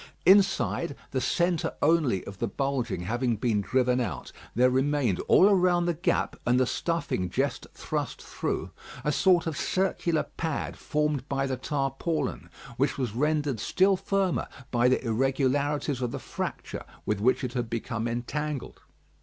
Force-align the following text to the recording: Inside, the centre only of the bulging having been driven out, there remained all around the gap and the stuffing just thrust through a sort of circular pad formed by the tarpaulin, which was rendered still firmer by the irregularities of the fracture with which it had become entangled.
Inside, 0.25 0.95
the 1.11 1.21
centre 1.21 1.73
only 1.79 2.25
of 2.25 2.39
the 2.39 2.47
bulging 2.47 3.01
having 3.01 3.35
been 3.35 3.61
driven 3.61 3.99
out, 3.99 4.31
there 4.55 4.71
remained 4.71 5.19
all 5.27 5.47
around 5.47 5.85
the 5.85 5.93
gap 5.93 6.35
and 6.43 6.59
the 6.59 6.65
stuffing 6.65 7.29
just 7.29 7.67
thrust 7.75 8.19
through 8.19 8.71
a 9.03 9.11
sort 9.11 9.45
of 9.45 9.55
circular 9.55 10.23
pad 10.23 10.75
formed 10.75 11.29
by 11.29 11.45
the 11.45 11.55
tarpaulin, 11.55 12.49
which 12.77 12.97
was 12.97 13.13
rendered 13.13 13.59
still 13.59 13.95
firmer 13.95 14.47
by 14.71 14.87
the 14.87 15.05
irregularities 15.05 16.01
of 16.01 16.09
the 16.09 16.17
fracture 16.17 16.83
with 17.05 17.21
which 17.21 17.43
it 17.43 17.53
had 17.53 17.69
become 17.69 18.07
entangled. 18.07 18.81